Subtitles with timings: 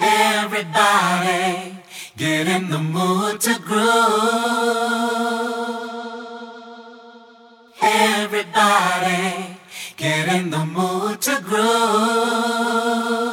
[0.00, 1.76] Everybody
[2.16, 3.84] get in the mood to groove.
[7.80, 9.56] Everybody
[9.96, 13.23] get in the mood to groove.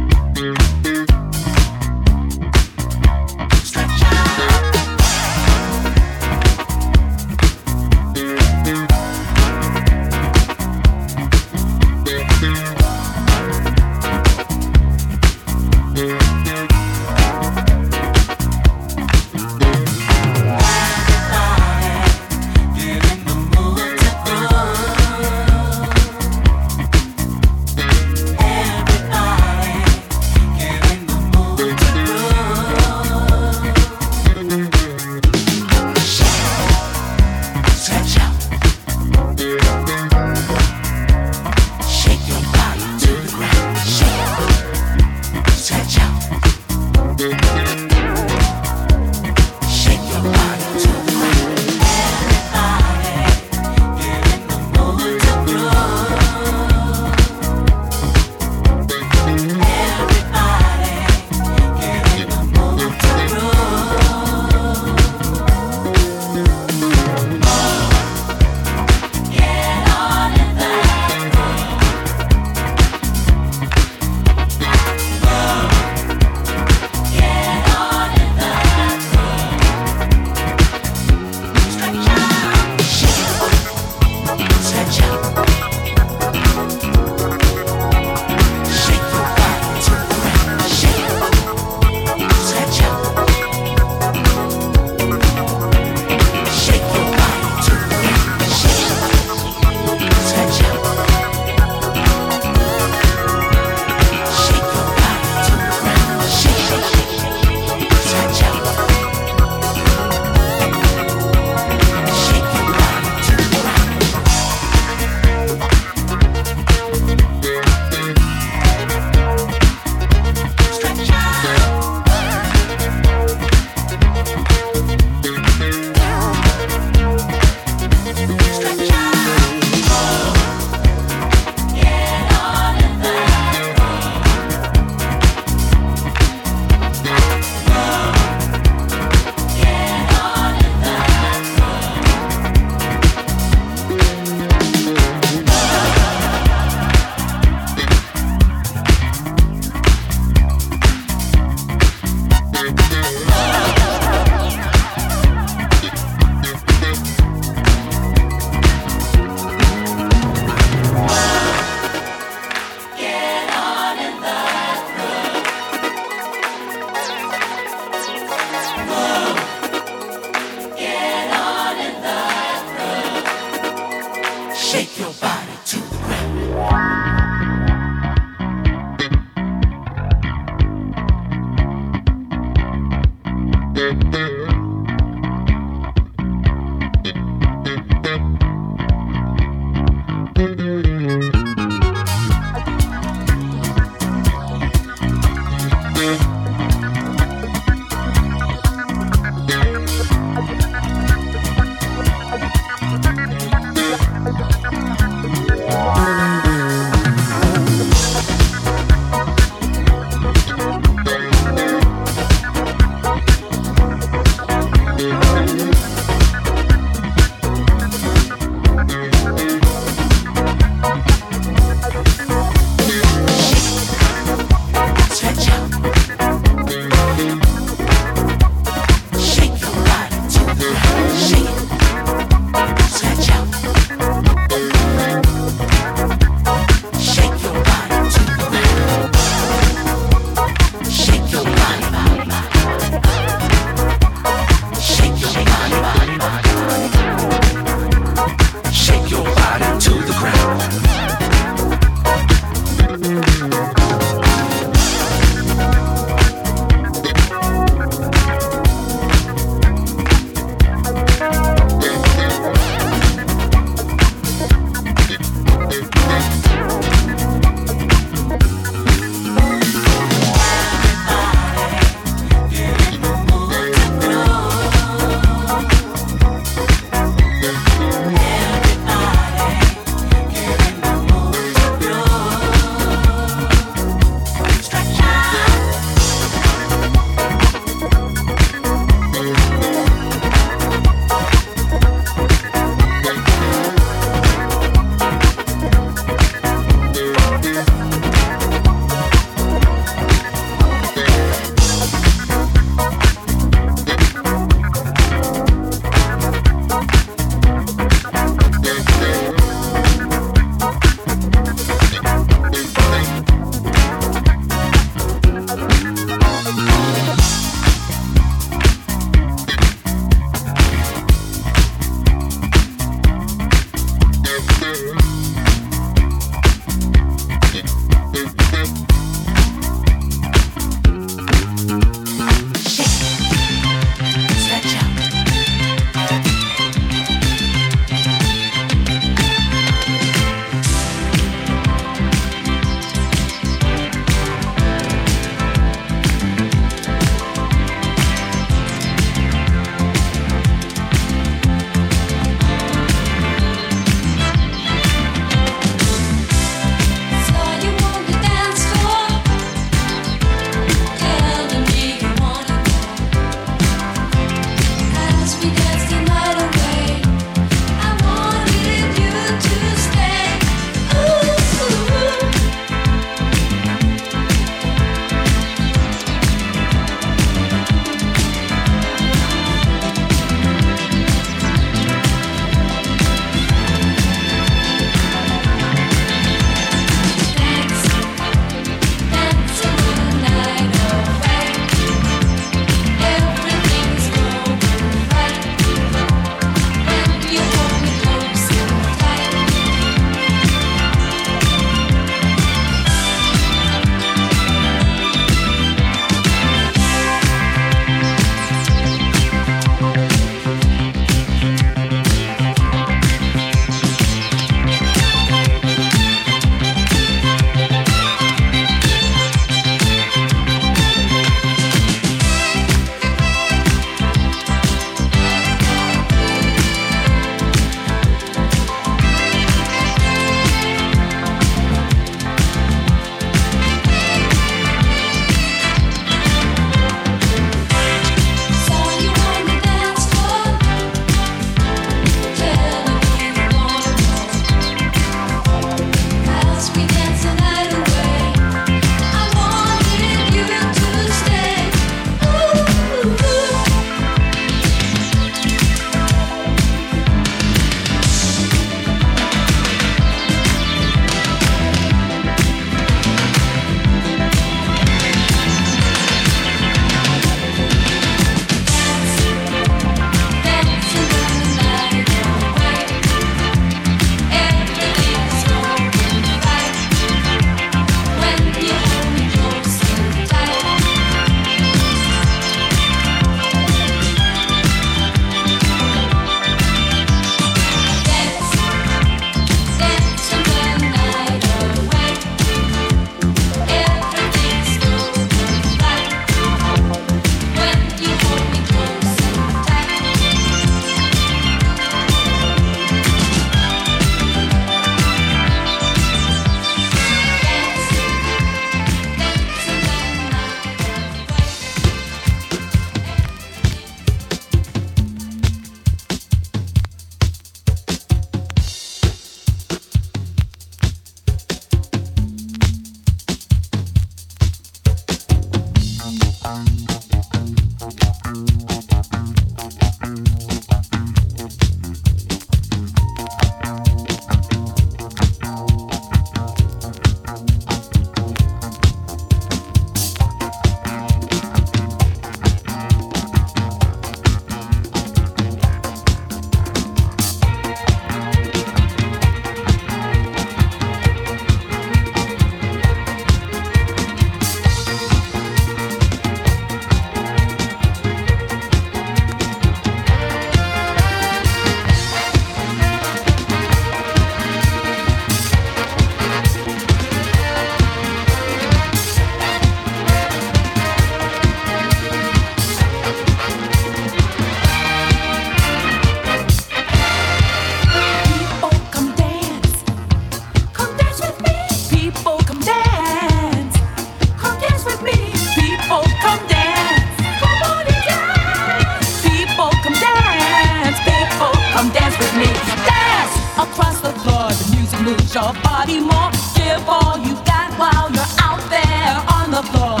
[599.60, 600.00] The floor.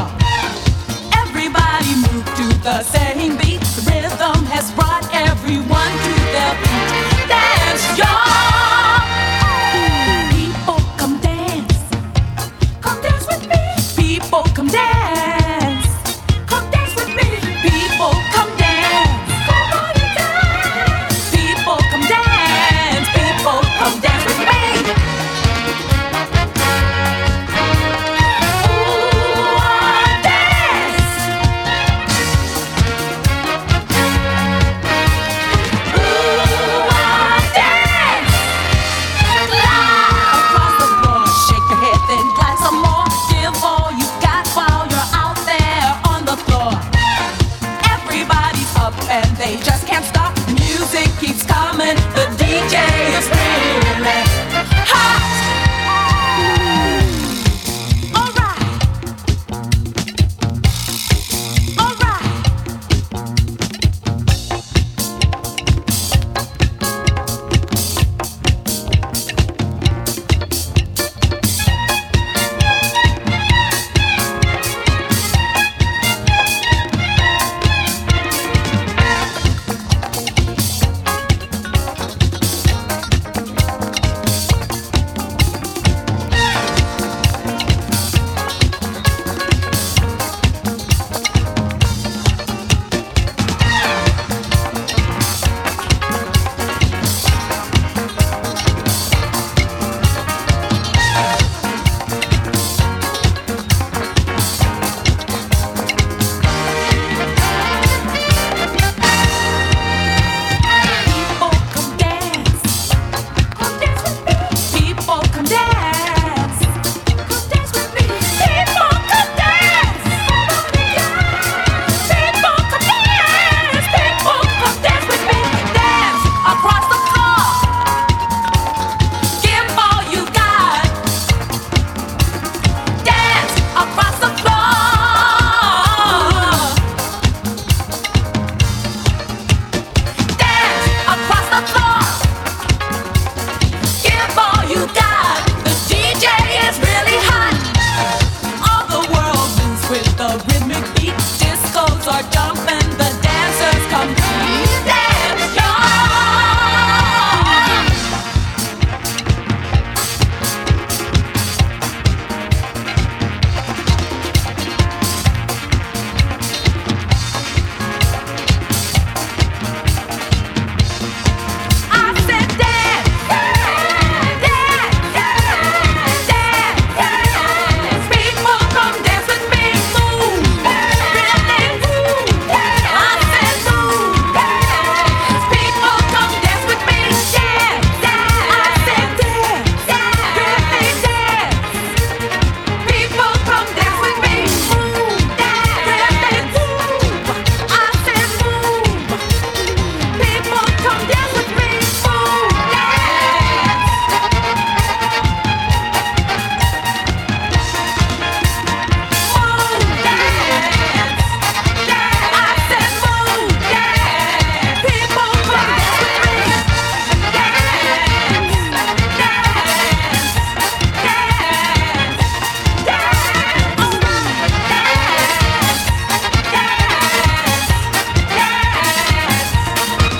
[1.22, 3.60] Everybody move to the same beat.
[3.76, 6.09] The rhythm has brought everyone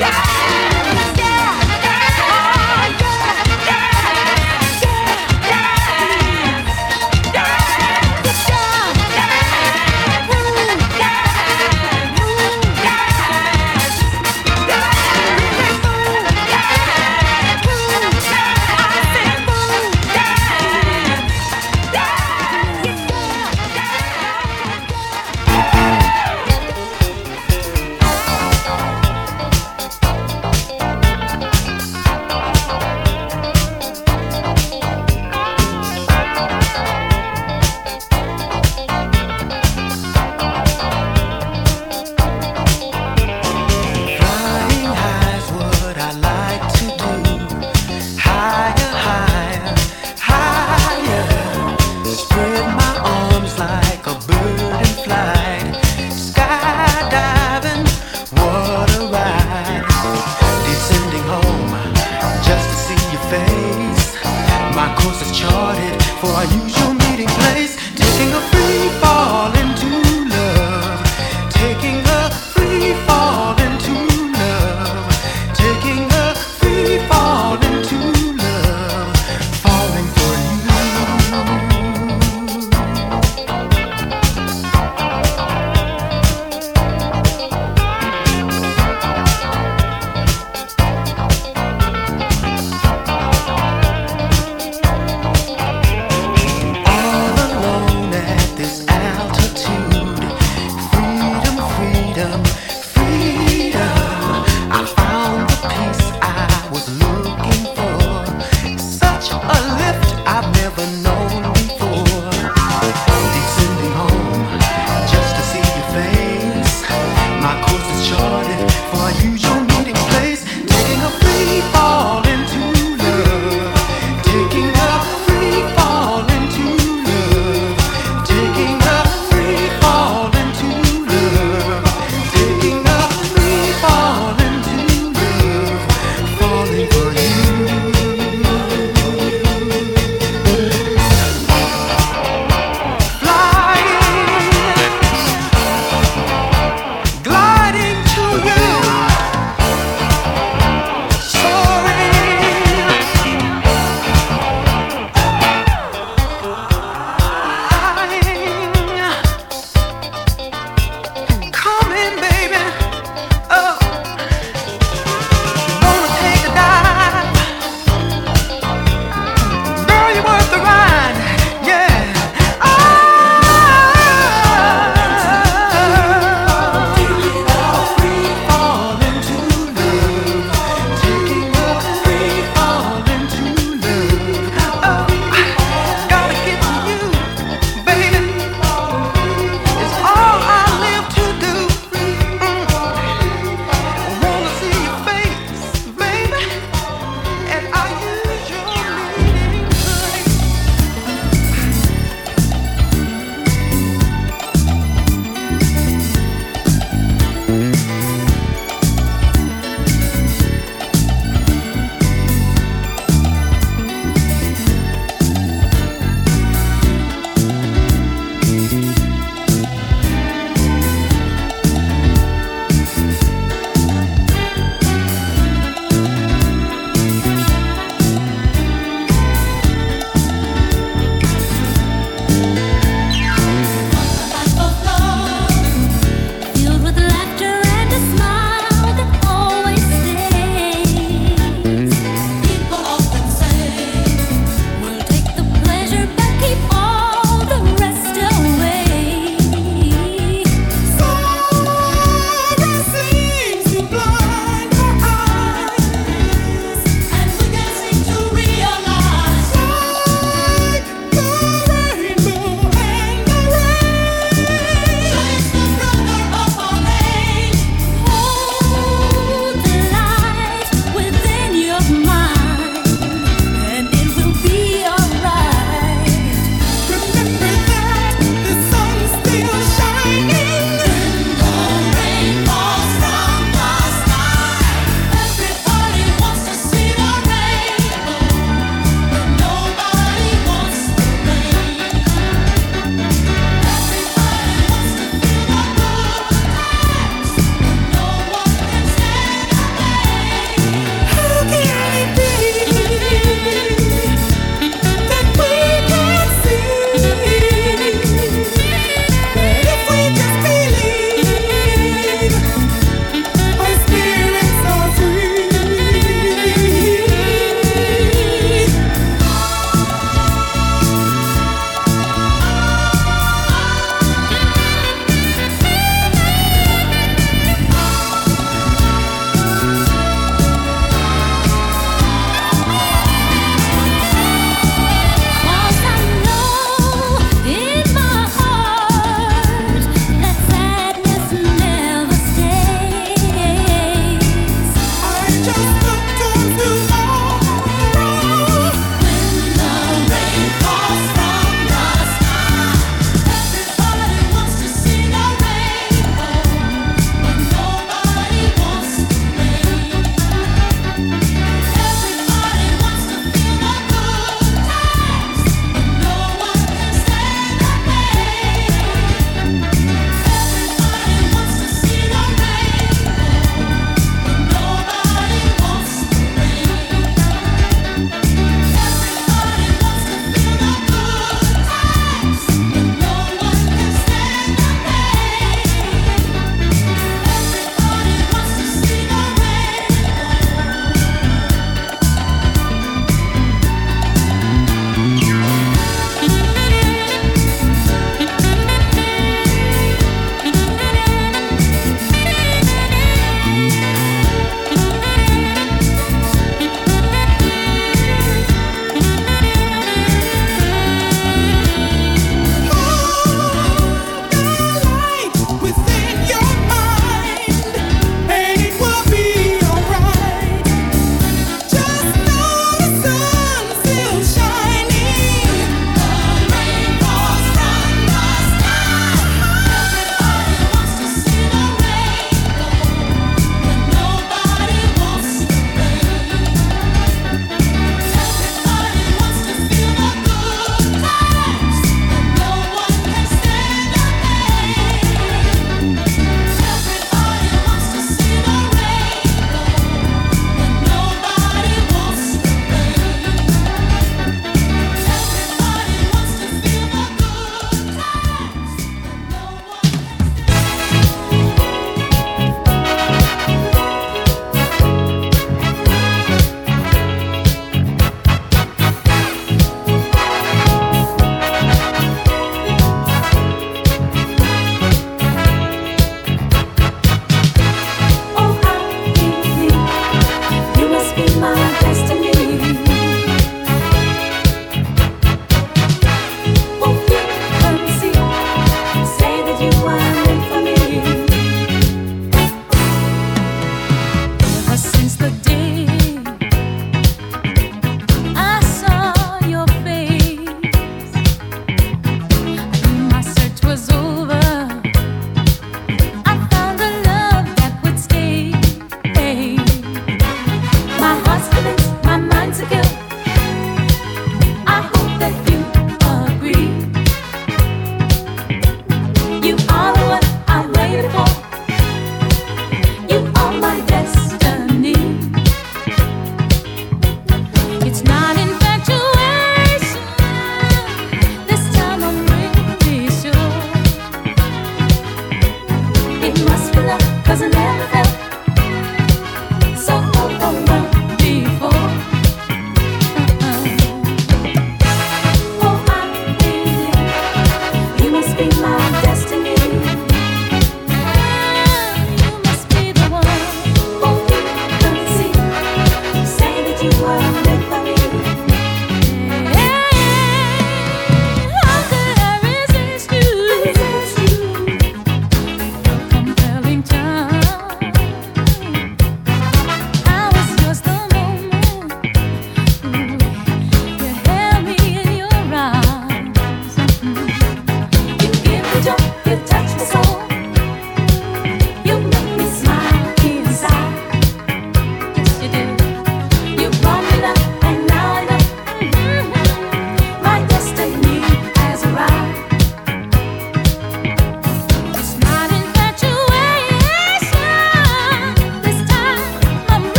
[0.00, 0.39] die.